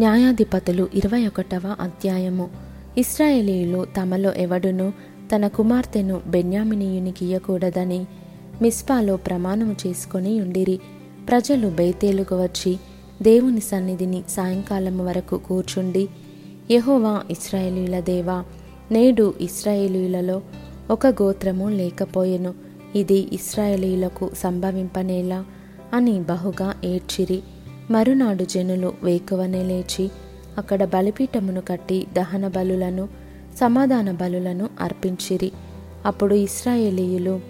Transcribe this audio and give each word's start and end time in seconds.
న్యాయాధిపతులు 0.00 0.88
ఇరవై 0.94 1.26
ఒకటవ 1.26 1.76
అధ్యాయము. 1.80 2.50
ఇస్రాయేలీలు 2.98 3.86
తమలో 3.96 4.32
ఎవడును 4.32 4.92
తన 5.34 5.46
కుమార్తెను 5.46 6.20
బెన్యామినీయునికి 6.26 7.24
ఇయ్యకూడదని 7.24 8.06
మిస్పాలో 8.62 9.16
ప్రమాణము 9.16 9.76
చేసుకొని 9.86 10.40
ఉండిరి. 10.40 10.80
ప్రజలు 11.28 11.68
బైతేలుకు 11.68 12.42
వచ్చి 12.42 12.78
దేవుని 13.22 13.60
సన్నిధిని 13.60 14.22
సాయంకాలం 14.28 15.04
వరకు 15.04 15.36
కూర్చుండి 15.36 16.08
యహోవా 16.70 17.22
ఇస్రాయేలీల 17.30 18.00
దేవా 18.00 18.44
నేడు 18.92 19.34
ఇస్రాయేలీలలో 19.40 20.42
ఒక 20.90 21.06
గోత్రము 21.06 21.68
లేకపోయెను. 21.68 22.54
ఇది 22.96 23.28
ఇస్రాయేలీలకు 23.32 24.30
సంభవింపనేలా 24.38 25.44
అని 25.92 26.20
బహుగా 26.20 26.74
ఏడ్చిరి. 26.84 27.42
మరునాడు 27.90 28.44
జనులు 28.44 28.92
వేకువనే 29.02 29.62
లేచి 29.62 30.10
అక్కడ 30.58 30.84
బలిపీఠమును 30.84 31.60
కట్టి 31.60 32.06
దహన 32.12 32.48
బలులను 32.48 33.08
సమాధాన 33.60 34.10
బలులను 34.10 34.68
అర్పించిరి. 34.80 35.52
అప్పుడు 36.06 36.34
ఇస్రాయేలీయులు 36.34 37.40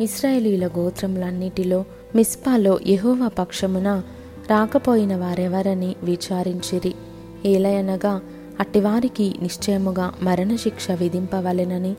ఇస్రాయేలీల 0.00 0.66
గోత్రములన్నిటిలో 0.66 1.84
మిస్పాలో 2.14 2.80
యహోవ 2.86 3.30
పక్షమున 3.38 4.02
రాకపోయిన 4.50 5.16
వారెవరని 5.16 5.96
విచారించిరి. 6.02 6.94
ఏలయనగా 7.46 8.20
అట్టివారికి 8.60 9.34
నిశ్చయముగా 9.42 10.12
మరణశిక్ష 10.22 10.90
విధింపవలెనని 10.90 11.92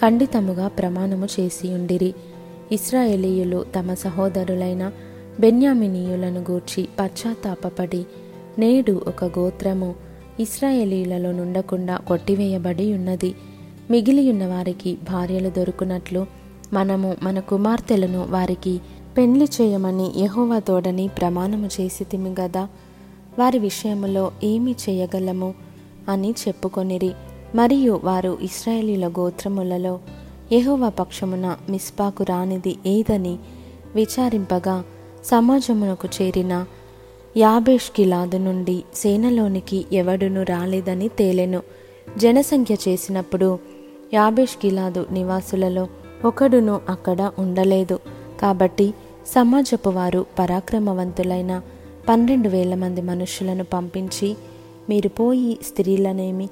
ఖండితముగా 0.00 0.68
ప్రమాణము 0.68 1.26
చేసి 1.40 1.68
ఉండిరి 1.68 2.14
ఇస్రాయేలీయులు 2.72 3.64
తమ 3.78 3.94
సహోదరులైన 3.94 4.92
బెన్యామినీయులను 5.40 6.40
గూర్చి 6.50 6.88
పశ్చాత్తాపపడి 7.00 8.06
నేడు 8.58 8.92
ఒక 8.92 9.24
గోత్రము 9.24 9.94
ఇస్రాయేలీలలో 10.40 11.32
నుండకుండా 11.32 11.96
కొట్టివేయబడి 11.96 12.94
ఉన్నది. 12.94 13.34
మిగిలియున్న 13.90 14.46
వారికి 14.46 14.98
భార్యలు 15.10 15.50
దొరుకునట్లు 15.50 16.26
మనము 16.72 17.16
మన 17.22 17.40
కుమార్తెలను 17.40 18.26
వారికి 18.30 18.80
పెండ్లి 19.16 19.48
చేయమని 19.60 20.12
యహోవా 20.16 20.58
తోడని 20.58 21.08
ప్రమాణము 21.08 21.68
చేసితిమి 21.80 22.34
గదా. 22.40 22.68
వారి 23.38 23.58
విషయంలో 23.58 24.32
ఏమి 24.44 24.74
చేయగలము 24.88 25.54
అని 26.08 26.34
చెప్పుకొనిరి. 26.48 27.12
మరియు 27.54 28.00
వారు 28.04 28.38
ఇస్రాయేలీల 28.42 29.08
గోత్రములలో 29.08 30.00
యహోవా 30.52 30.88
పక్షమున 30.88 31.56
మిస్పాకు 31.70 32.24
రానిది 32.24 32.76
ఏదని 32.86 33.38
విచారింపగా 33.94 34.84
సమాజమునకు 35.24 36.08
చేరిన 36.22 36.66
యాబేష్ 37.36 38.00
గిలాదు 38.00 38.36
నుండి 38.36 38.84
సేనలోనికి 38.94 39.84
ఎవడును 39.92 40.42
రాలేదని 40.42 41.08
తేలెను. 41.08 41.62
జనసంఖ్య 42.18 42.76
చేసినప్పుడు 42.88 43.58
యాబేష్ 44.14 44.66
గిలాదు 44.66 45.06
నివాసులలో 45.12 45.88
ఒకడును 46.24 46.80
అక్కడ 46.88 47.30
ఉండలేదు. 47.38 47.98
కాబట్టి 48.40 48.94
సమాజపు 49.26 49.88
వారు 49.88 50.26
పరాక్రమవంతులైన 50.38 51.62
పన్నెండు 52.08 52.48
వేల 52.48 52.74
మంది 52.74 53.00
మనుషులను 53.00 53.64
పంపించి 53.64 54.36
మీరు 54.88 55.08
పోయి 55.08 55.58
స్త్రీలనేమి 55.62 56.48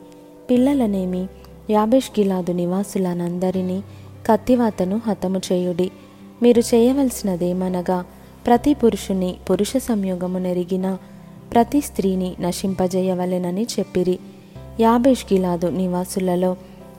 పిల్లలనేమి 0.50 1.26
యాబేష్ 1.70 2.20
గిలాదు 2.20 2.52
నివాసులనందరినీ 2.52 3.82
కత్తివాతను 4.26 5.00
హతము 5.06 5.40
చేయుడి. 5.52 5.90
మీరు 6.42 6.60
చేయవలసినదేమనగా 6.60 8.04
ప్రతి 8.46 8.74
పురుషుని 8.74 9.36
పురుష 9.50 9.76
సంయోగము 9.76 10.38
నెరిగిన 10.38 10.98
ప్రతి 11.54 11.80
స్త్రీని 11.80 12.36
నశింపజేయవలెనని 12.40 13.66
చెప్పిరి. 13.78 14.18
యాబేష్ 14.80 15.24
గిలాదు 15.32 15.66
నివాసులలో 15.66 16.56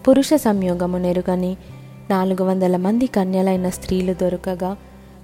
పురుష 0.07 0.33
సంయోగము 0.33 0.97
నెరుగని 0.97 1.57
నాలుగు 2.09 2.43
వందల 2.43 2.77
మంది 2.77 3.05
కన్యలైన 3.05 3.69
స్త్రీలు 3.69 4.13
దొరకగా 4.13 4.77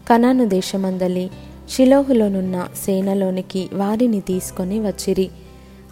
కనాను 0.10 0.46
దేశమందలి 0.46 1.30
షిలోహులోనున్న 1.70 2.68
సేనలోనికి 2.86 3.70
వారిని 3.74 4.20
తీసుకొని 4.20 4.80
వచ్చిరి. 4.80 5.30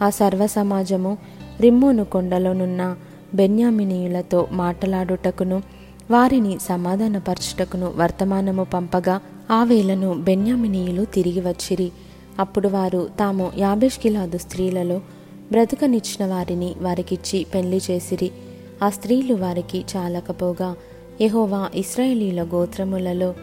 ఆ 0.02 0.09
సర్వ 0.09 0.47
సమాజము 0.47 1.18
రిమ్మోను 1.62 2.06
కొండలోనున్న 2.06 2.96
బెన్యామినీయులతో 3.36 4.47
మాటలాడుటకును 4.52 5.64
వారిని 6.12 6.58
సమాధానపరచుటకును 6.62 7.94
వర్తమానము 7.96 8.64
పంపగా 8.64 9.20
ఆ 9.51 9.63
వేళను 9.63 10.13
బెన్యామినీయులు 10.13 11.06
తిరిగి 11.06 11.39
వచ్చిరి. 11.39 11.91
అప్పుడు 12.39 12.67
వారు 12.67 13.09
తాము 13.19 13.51
యాబేష్కిలాదు 13.57 14.38
స్త్రీలలో 14.38 15.01
బ్రతుకనిచ్చిన 15.51 16.29
వారిని 16.29 16.75
వారికిచ్చి 16.81 17.45
పెళ్ళి 17.53 17.81
చేసిరి. 17.91 18.31
ఆ 18.84 18.90
స్త్రీలు 18.90 19.34
వారికి 19.34 19.85
చాలకపోగా 19.97 20.75
యహోవా 21.22 21.69
ఇస్రాయేలీల 21.75 22.44
గోత్రములలో 22.44 23.34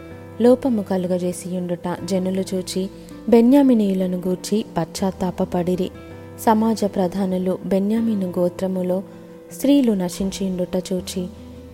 లోపము 0.41 0.81
కలుగజేసియుండుట 0.81 1.97
జనులు 2.05 2.43
చూచి 2.53 2.89
బెన్యామినీయులను 3.29 4.17
గూర్చి 4.27 4.65
పశ్చాత్తాపపడిరి. 4.77 5.91
సమాజ 6.45 6.83
ప్రధానులు 6.83 7.57
బెన్యామిను 7.65 8.33
గోత్రములో 8.39 9.03
స్త్రీలు 9.51 9.91
నశించిండుట 9.91 10.83
చూచి 10.93 11.27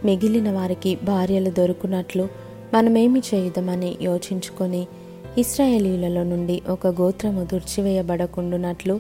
మిగిలిన 0.06 0.52
వారికి 0.52 0.98
భార్యలు 1.04 1.50
దొరుకునట్లు 1.50 2.45
మనమేమి 2.74 3.22
చేయుదామని 3.34 3.96
యోచించుకొని 4.02 4.88
ఇస్రాయేలీయులలో 5.38 6.24
నుండి 6.24 6.62
ఒక 6.70 6.88
గోత్రము 6.88 7.48
దుర్చివేయబడకుండునట్లు 7.54 9.00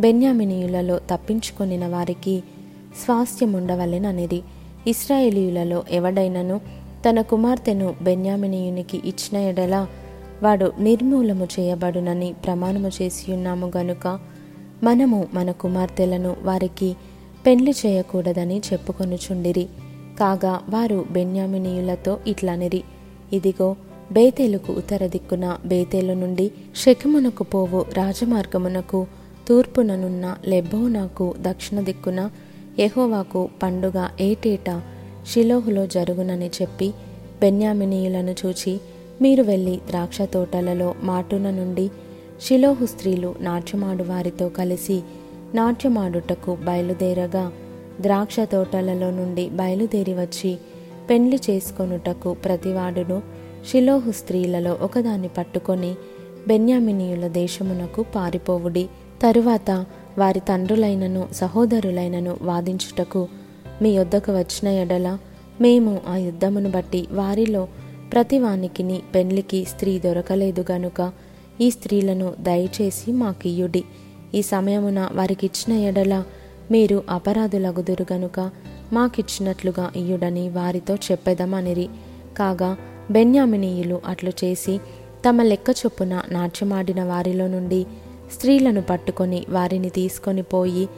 బెన్యామినీయులలో 0.00 0.98
తప్పించుకొనిన 0.98 1.86
వారికి 1.86 2.42
స్వాస్థ్యముండవలెననిది. 3.04 4.42
ఇస్రాయేలీయులలో 4.86 5.84
ఎవడైనను 5.90 6.60
తన 7.08 7.20
కుమార్తెను 7.20 7.94
బెన్యామినీయునికి 8.02 8.96
ఇచ్చిన 9.04 9.36
ఎడల 9.36 9.86
వాడు 10.42 10.72
నిర్మూలము 10.78 11.48
చేయబడునని 11.60 12.34
ప్రమాణము 12.44 12.90
చేసి 13.02 13.32
ఉన్నాము 13.32 13.72
గనుక 13.76 14.18
మనము 14.82 15.28
మన 15.34 15.50
కుమార్తెలను 15.50 16.36
వారికి 16.42 16.96
పెళ్ళి 17.46 17.74
చేయకూడదని 17.86 18.62
చెప్పుకొనుచుండిరి. 18.72 19.66
కాగా 20.20 20.60
వారు 20.68 21.04
బెన్యామినీయులతో 21.10 22.18
ఇట్లనిరి. 22.26 22.82
ఇదిగో 23.32 23.68
బేతేలుకు 24.12 24.72
ఉత్తర 24.72 25.06
దిక్కున 25.06 25.58
బేతేలు 25.64 26.14
నుండి 26.14 26.46
శకమునకు 26.74 27.44
పోవు 27.44 27.80
రాజమార్గమునకు 27.96 29.00
తూర్పుననున్న 29.48 30.36
లెబ్బోనాకు 30.46 31.34
దక్షిణ 31.40 31.80
దిక్కున 31.80 32.20
ఎహోవాకు 32.78 33.48
పండుగ 33.62 33.98
ఏటేటా 34.20 34.76
షిలోహులో 35.26 35.86
జరుగునని 35.86 36.50
చెప్పి 36.62 36.88
బెన్యామినీయులను 37.40 38.34
చూచి 38.46 38.72
మీరు 39.22 39.42
వెళ్ళి 39.42 39.80
ద్రాక్ష 39.86 40.18
తోటలలో 40.32 40.94
మాటున 41.02 41.50
నుండి 41.50 41.86
షిలోహు 42.40 42.86
స్త్రీలు 42.86 43.34
నాట్యమాడు 43.40 44.04
వారితో 44.04 44.48
కలిసి 44.48 44.96
నాట్యమాడుటకు 45.54 46.54
బయలుదేరగా 46.66 47.44
ద్రాక్ష 48.00 48.40
తోటలలో 48.52 49.10
నుండి 49.10 49.48
బయలుదేరి 49.48 50.14
వచ్చి 50.14 50.52
పెండ్లి 51.10 51.40
చేసుకొనుటకు 51.50 52.34
ప్రతివాడును 52.34 53.22
షిలోహు 53.70 54.12
స్త్రీలలో 54.12 54.78
ఒకదాన్ని 54.82 55.28
పట్టుకొని 55.28 55.94
బెన్యామినీయుల 56.48 57.26
దేశమునకు 57.26 58.04
పారిపోవుడి. 58.16 58.88
తరువాత 59.22 59.84
వారి 60.18 60.40
తండ్రులైనను 60.40 61.28
సహోదరులైనను 61.32 62.36
వాదించుటకు 62.42 63.28
మీ 63.82 63.90
యొద్దకు 63.90 64.32
వచ్చిన 64.32 64.68
ఎడల 64.68 65.18
మేము 65.60 66.00
ఆ 66.08 66.16
యుద్ధమును 66.16 66.70
బట్టి 66.70 67.06
వారిలో 67.12 67.68
ప్రతివానికిని 68.12 69.00
పెండ్లికి 69.14 69.64
స్త్రీ 69.64 69.98
దొరకలేదు 69.98 70.64
గనుక 70.72 71.12
ఈ 71.60 71.70
స్త్రీలను 71.70 72.32
దయచేసి 72.40 73.12
మాకియుడి 73.12 73.84
ఈ 74.34 74.42
సమయమున 74.42 75.08
వారికిచ్చిన 75.12 75.78
ఎడల 75.78 76.24
మీరు 76.70 77.02
అపరాధులగుదురు 77.10 78.06
గనుక 78.12 78.50
మాకిచ్చినట్లుగా 78.92 79.92
ఇయ్యుడని 79.96 80.48
వారితో 80.48 80.94
చెప్పెదమనిరి. 80.94 81.88
కాగా 82.36 82.76
బెన్యామినీయులు 83.10 84.00
అట్లు 84.06 84.32
చేసి 84.44 84.80
తమ 85.28 85.42
లెక్క 85.42 85.70
చొప్పున 85.70 86.22
నాట్యమాడిన 86.30 87.04
వారిలో 87.04 87.46
నుండి 87.46 87.86
స్త్రీలను 88.32 88.82
పట్టుకొని 88.82 89.46
వారిని 89.48 89.90
తీసుకొని 89.90 90.42
పోయి 90.42 90.88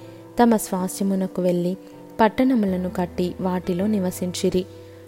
తమ 0.43 0.57
స్వాస్థ్యమునకు 0.57 1.43
వెళ్ళి 1.43 1.77
పట్టణములను 2.21 2.91
కట్టి 2.91 3.35
వాటిలో 3.41 3.87
నివసించిరి. 3.87 4.67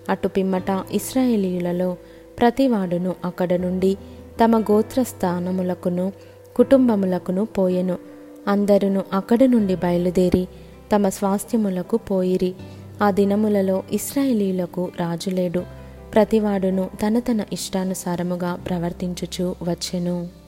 అటు 0.09 0.29
పిమ్మట 0.29 0.85
ఇస్రాయేలీయులలో 0.91 1.97
ప్రతివాడును 2.39 3.15
అక్కడ 3.25 3.55
నుండి 3.55 3.97
తమ 4.45 4.61
గోత్రస్థానములకును 4.61 6.13
కుటుంబములకును 6.57 7.45
పోయెను. 7.45 7.99
అందరును 8.49 9.05
అక్కడ 9.13 9.39
నుండి 9.45 9.75
బయలుదేరి 9.75 10.49
తమ 10.95 11.09
స్వాస్థ్యములకు 11.09 11.97
పోయిరి. 11.97 12.55
ఆ 13.03 13.11
దినములలో 13.11 13.83
ఇస్రాయేలీలకు 13.93 14.93
రాజులేడు. 15.01 15.65
ప్రతివాడును 16.15 16.91
తన 17.07 17.19
తన 17.19 17.45
ఇష్టానుసారముగా 17.53 18.55
ప్రవర్తించుచు 18.55 19.55
వచ్చెను. 19.63 20.40